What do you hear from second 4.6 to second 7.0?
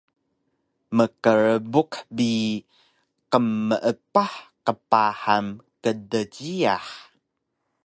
qpahan kdjiyax